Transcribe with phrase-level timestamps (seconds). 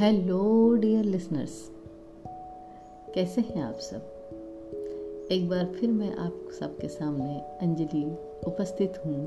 [0.00, 1.70] Hello dear listeners,
[3.14, 4.02] कैसे हैं आप सब?
[5.32, 8.04] एक बार फिर मैं आप सबके सामने अंजलि
[8.46, 9.26] उपस्थित हूँ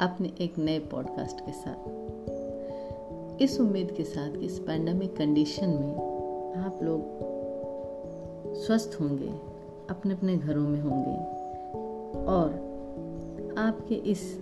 [0.00, 1.88] अपने एक नए पॉडकास्ट के साथ।
[3.42, 5.94] इस उम्मीद के साथ कि इस पैंडमिक कंडीशन में
[6.54, 7.00] आप लोग
[8.54, 9.30] स्वस्थ होंगे
[9.90, 11.18] अपने अपने घरों में होंगे
[12.24, 12.50] और
[13.58, 14.40] आपके इस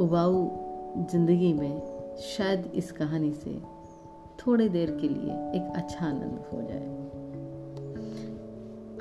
[0.00, 0.48] उबाऊ
[1.10, 1.89] ज़िंदगी में
[2.20, 3.50] शायद इस कहानी से
[4.38, 6.88] थोड़ी देर के लिए एक अच्छा आनंद हो जाए।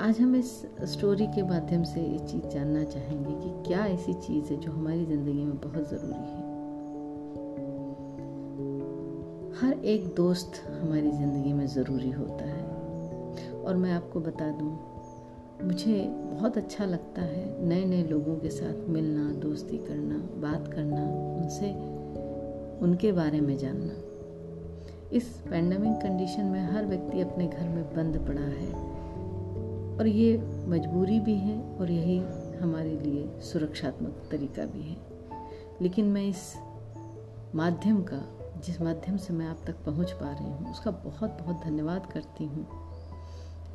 [0.02, 0.52] आज हम इस
[0.84, 5.06] स्टोरी के माध्यम से ये चीज़ जानना चाहेंगे कि क्या ऐसी चीज़ है जो हमारी
[5.06, 6.48] ज़िंदगी में बहुत ज़रूरी है।
[9.62, 12.64] हर एक दोस्त हमारी ज़िंदगी में ज़रूरी होता है।
[13.56, 14.72] और मैं आपको बता दूँ,
[15.64, 21.04] मुझे बहुत अच्छा लगता है नए नए लोगों के साथ मिलना, दोस्ती करना, बात करना,
[21.36, 22.00] उनसे
[22.82, 23.94] उनके बारे में जानना।
[25.12, 29.00] इस पैंडमिक कंडीशन में हर व्यक्ति अपने घर में बंद पड़ा है।
[29.98, 32.18] और ये मजबूरी भी है और यही
[32.60, 34.98] हमारे लिए सुरक्षात्मक तरीका भी है।
[35.82, 36.56] लेकिन मैं इस
[37.56, 38.22] माध्यम का,
[38.66, 42.46] जिस माध्यम से मैं आप तक पहुँच पा रही हूँ, उसका बहुत बहुत धन्यवाद करती
[42.46, 42.68] हूँ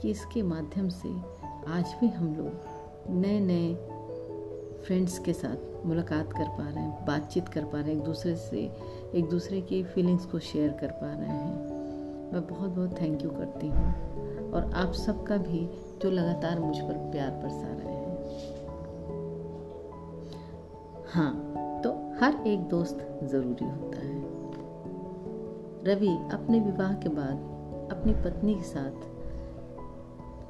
[0.00, 1.08] कि इसके माध्यम से
[1.68, 2.52] आज भी हम लोग
[3.10, 3.93] नए नए
[4.86, 8.34] फ्रेंड्स के साथ मुलाकात कर पा रहे हैं, बातचीत कर पा रहे हैं, एक दूसरे
[8.36, 8.58] से,
[9.14, 13.30] एक दूसरे की फीलिंग्स को शेयर कर पा रहे हैं। मैं बहुत बहुत थैंक यू
[13.30, 15.60] करती हूँ और आप सबका भी
[16.02, 18.02] जो लगातार मुझ पर प्यार बरसा रहे हैं।
[21.12, 24.22] हाँ तो हर एक दोस्त ज़रूरी होता है।
[25.84, 27.36] रवि, अपने विवाह के बाद
[27.90, 29.12] अपनी पत्नी के साथ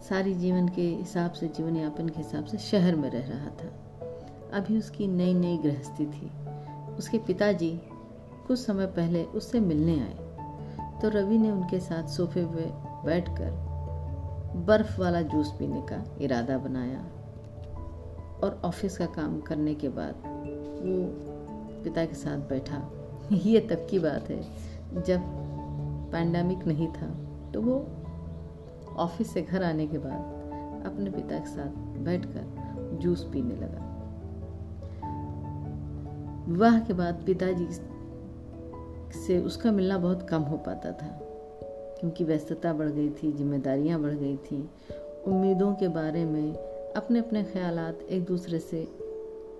[0.02, 3.72] सारी जीवन के हिसाब से, जीवन यापन के हिसाब से शहर में रह रहा था।
[4.54, 6.30] अभी उसकी नई नई गृहस्थी थी।
[6.98, 7.80] उसके पिताजी
[8.48, 10.14] कुछ समय पहले उससे मिलने आए।
[11.02, 12.70] तो रवि ने उनके साथ सोफे पे
[13.06, 13.50] बैठकर
[14.56, 16.98] बर्फ़ वाला जूस पीने का इरादा बनाया
[18.44, 20.14] और ऑफ़िस का काम करने के बाद
[20.84, 21.06] वो
[21.84, 22.90] पिता के साथ बैठा।
[23.32, 24.42] ये तब की बात है,
[25.02, 25.20] जब
[26.12, 27.08] पैंडमिक नहीं था
[27.54, 27.86] तो वो
[28.96, 30.34] ऑफ़िस से घर आने के बाद
[30.86, 32.44] अपने पिता के साथ बैठकर
[33.00, 33.93] जूस पीने लगा।
[36.48, 37.66] विवाह के बाद पिताजी
[39.18, 41.06] से उसका मिलना बहुत कम हो पाता था,
[42.00, 44.70] क्योंकि व्यस्तता बढ़ गई थी, जिम्मेदारियाँ बढ़ गई थी।
[45.26, 46.52] उम्मीदों के बारे में
[46.96, 47.78] अपने अपने ख्याल
[48.10, 48.88] एक दूसरे से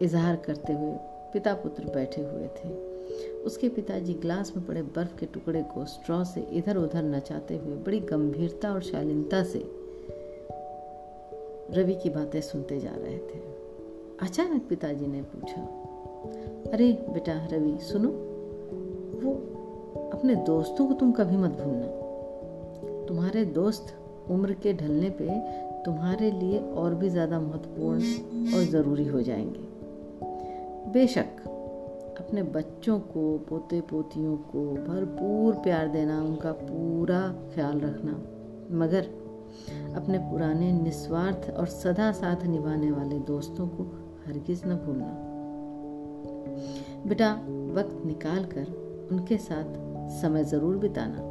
[0.03, 0.93] इजहार करते हुए
[1.33, 2.69] पिता पुत्र बैठे हुए थे।
[3.43, 7.77] उसके पिताजी ग्लास में पड़े बर्फ़ के टुकड़े को स्ट्रॉ से इधर उधर नचाते हुए
[7.77, 9.65] बड़ी गंभीरता और शालीनता से
[11.71, 13.43] रवि की बातें सुनते जा रहे थे।
[14.23, 15.61] अचानक पिताजी ने पूछा
[16.73, 18.09] अरे बेटा रवि, सुनो।
[19.25, 19.33] वो
[20.13, 21.87] अपने दोस्तों को तुम कभी मत भूलना।
[23.07, 23.95] तुम्हारे दोस्त
[24.31, 25.29] उम्र के ढलने पे
[25.85, 29.61] तुम्हारे लिए और भी ज़्यादा महत्वपूर्ण और ज़रूरी हो जाएँगे।
[30.93, 31.43] बेशक
[32.21, 37.21] अपने बच्चों को पोते पोतियों को भरपूर प्यार देना, उनका पूरा
[37.55, 38.13] ख्याल रखना,
[38.71, 39.03] मगर
[39.97, 43.85] अपने पुराने निस्वार्थ और सदा साथ निभाने वाले दोस्तों को
[44.27, 45.34] हरगिज न भूलना।
[47.07, 47.33] बेटा,
[47.75, 49.83] वक्त निकाल कर उनके साथ
[50.13, 51.23] समय ज़रूर बिताना।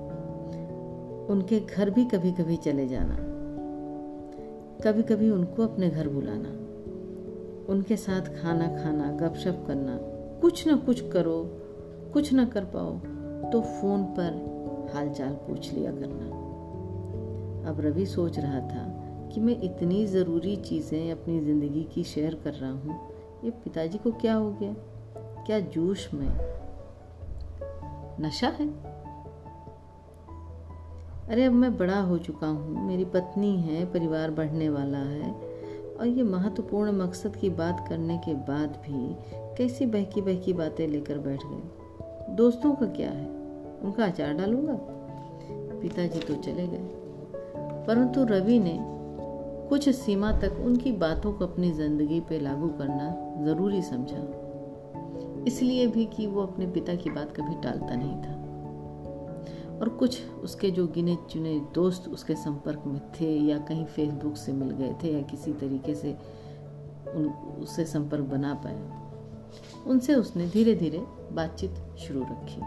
[1.34, 3.16] उनके घर भी कभी कभी चले जाना।
[4.84, 6.50] कभी कभी उनको अपने घर बुलाना।
[7.74, 9.97] उनके साथ खाना खाना, गपशप करना,
[10.41, 11.40] कुछ ना कुछ करो,
[12.13, 12.97] कुछ ना कर पाओ
[13.51, 16.25] तो फ़ोन पर हालचाल पूछ लिया करना।
[17.69, 18.85] अब रवि सोच रहा था
[19.34, 23.00] कि मैं इतनी ज़रूरी चीज़ें अपनी ज़िंदगी की शेयर कर रहा हूँ,
[23.44, 24.75] ये पिताजी को क्या हो गया?
[25.46, 26.30] क्या जोश में?
[28.22, 28.68] नशा है?
[31.30, 35.31] अरे अब मैं बड़ा हो चुका हूँ। मेरी पत्नी है, परिवार बढ़ने वाला है।
[36.00, 39.16] और ये महत्वपूर्ण मकसद की बात करने के बाद भी
[39.57, 41.63] कैसी बहकी बहकी बातें लेकर बैठ गए?
[42.36, 43.25] दोस्तों का क्या है?
[43.81, 44.78] उनका अचार डालूँगा?
[45.80, 46.89] पिताजी तो चले गए।
[47.88, 48.80] परंतु रवि ने
[49.69, 54.39] कुछ सीमा तक उनकी बातों को अपनी ज़िंदगी पे लागू करना ज़रूरी समझा।
[55.48, 58.44] इसलिए भी कि वो अपने पिता की बात कभी टालता नहीं था।
[59.80, 64.54] और कुछ उसके जो गिने चुने दोस्त उसके संपर्क में थे या कहीं फेसबुक से
[64.54, 66.12] मिल गए थे या किसी तरीके से
[67.16, 69.00] उन उससे संपर्क बना पाया
[69.88, 72.62] उनसे उसने धीरे धीरे बातचीत शुरू रखी।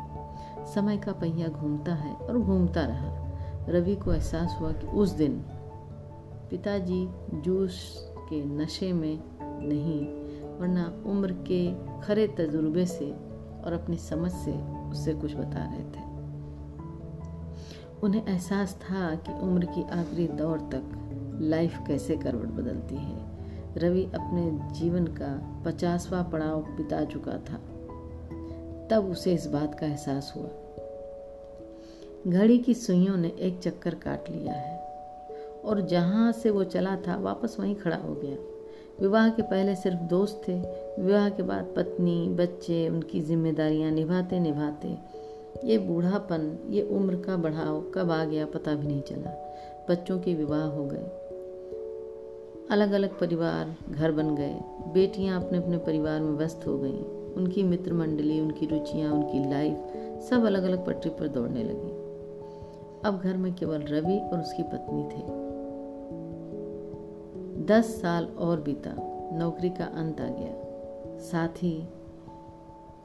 [0.75, 3.27] समय का पहिया घूमता है और घूमता रहा।
[3.69, 5.33] रवि को एहसास हुआ कि उस दिन
[6.51, 7.97] पिताजी जूस
[8.31, 10.26] के नशे में नहीं
[10.61, 13.11] वरना उम्र के खरे तजुर्बे से
[13.65, 14.53] और अपनी समझ से
[14.91, 16.07] उससे कुछ बता रहे थे।
[18.03, 20.93] उन्हें एहसास था कि उम्र की आखिरी दौर तक
[21.41, 23.37] लाइफ कैसे करवट बदलती है।
[23.77, 27.57] रवि अपने जीवन का पचासवा पड़ाव बिता चुका था।
[28.91, 30.49] तब उसे इस बात का एहसास हुआ।
[32.33, 34.79] घड़ी की सुइयों ने एक चक्कर काट लिया है
[35.65, 38.56] और जहाँ से वो चला था, वापस वहीं खड़ा हो गया।
[39.01, 40.55] विवाह के पहले सिर्फ़ दोस्त थे।
[41.03, 44.97] विवाह के बाद पत्नी, बच्चे, उनकी जिम्मेदारियाँ निभाते निभाते।
[45.65, 49.31] ये बूढ़ापन, ये उम्र का बढ़ाव कब आ गया पता भी नहीं चला।
[49.89, 51.07] बच्चों के विवाह हो गए।
[52.71, 54.61] अलग अलग परिवार, घर बन गए।
[54.93, 59.77] बेटियाँ अपने अपने परिवार में व्यस्त हो गईं। उनकी मित्र मंडली उनकी रुचियाँ, उनकी लाइफ
[60.31, 62.07] सब अलग अलग पटरी पर दौड़ने लगी।
[63.05, 65.46] अब घर में केवल रवि और उसकी पत्नी थे।
[67.67, 68.91] दस साल और बीता,
[69.39, 71.85] नौकरी का अंत आ गया। साथ ही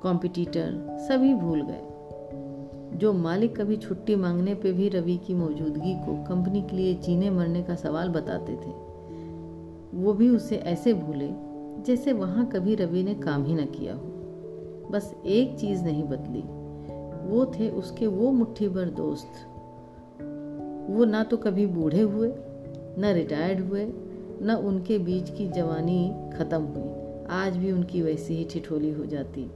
[0.01, 6.23] कॉम्पिटिटर सभी भूल गए। जो मालिक कभी छुट्टी मांगने पे भी रवि की मौजूदगी को
[6.23, 8.73] कंपनी के लिए जीने मरने का सवाल बताते थे,
[9.93, 11.29] वो भी उसे ऐसे भूले
[11.83, 16.43] जैसे वहाँ कभी रवि ने काम ही न किया हो। बस एक चीज़ नहीं बदली,
[17.29, 19.47] वो थे उसके वो मुट्ठी भर दोस्त।
[20.89, 22.31] वो ना तो कभी बूढ़े हुए,
[22.99, 23.91] न रिटायर्ड हुए
[24.41, 29.49] न उनके बीच की जवानी खत्म हुई। आज भी उनकी वैसी ही ठिठोली हो जाती।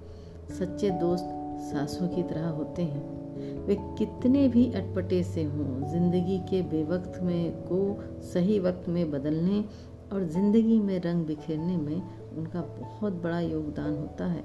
[0.52, 1.30] सच्चे दोस्त
[1.62, 7.52] सासों की तरह होते हैं। वे कितने भी अटपटे से हों, ज़िंदगी के बेवक्त में
[7.62, 9.64] को सही वक्त में बदलने
[10.14, 12.02] और ज़िंदगी में रंग बिखेरने में
[12.38, 14.44] उनका बहुत बड़ा योगदान होता है।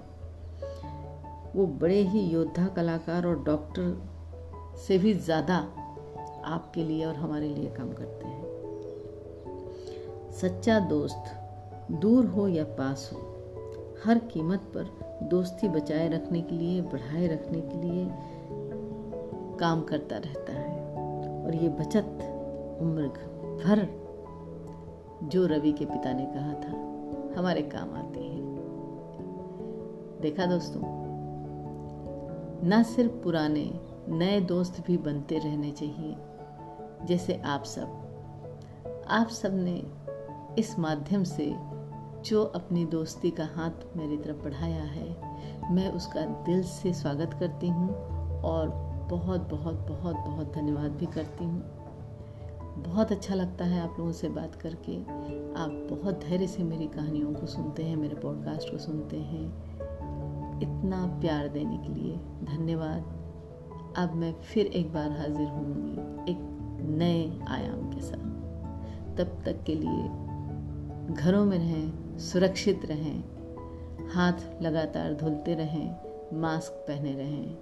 [1.56, 5.56] वो बड़े ही योद्धा, कलाकार और डॉक्टर से भी ज़्यादा
[6.46, 8.59] आपके लिए और हमारे लिए काम करते हैं।
[10.32, 11.24] सच्चा दोस्त
[11.92, 13.18] दूर हो या पास हो,
[14.04, 18.08] हर कीमत पर दोस्ती बचाए रखने के लिए, बढ़ाए रखने के लिए
[19.58, 20.80] काम करता रहता है।
[21.44, 22.04] और ये बचत
[22.80, 23.02] उम्र
[23.64, 24.00] भर
[25.22, 26.72] जो रवि के पिता ने कहा था,
[27.38, 28.40] हमारे काम आती है।
[30.20, 30.80] देखा दोस्तों,
[32.68, 36.16] न सिर्फ़ पुराने नए दोस्त भी बनते रहने चाहिए,
[37.04, 37.96] जैसे आप सब।
[39.08, 39.82] आप सबने
[40.58, 41.56] इस माध्यम से
[42.25, 45.17] जो अपनी दोस्ती का हाथ मेरी तरफ़ बढ़ाया है,
[45.75, 47.94] मैं उसका दिल से स्वागत करती हूँ
[48.41, 48.69] और
[49.11, 51.62] बहुत बहुत बहुत बहुत धन्यवाद भी करती हूँ।
[52.79, 55.00] बहुत अच्छा लगता है आप लोगों से बात करके।
[55.55, 59.47] आप बहुत धैर्य से मेरी कहानियों को सुनते हैं, मेरे पॉडकास्ट को सुनते हैं।
[60.61, 63.02] इतना प्यार देने के लिए धन्यवाद।
[63.97, 65.93] अब मैं फिर एक बार हाजिर होंगी
[66.32, 66.38] एक
[66.88, 68.31] नए आयाम के साथ।
[69.17, 70.29] तब तक के लिए
[71.08, 73.25] घरों में रहें सुरक्षित रहें
[74.08, 75.97] हाथ लगातार धुलते रहें
[76.41, 77.58] मास्क पहने रहें।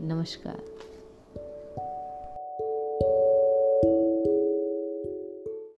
[0.00, 0.91] नमस्कार।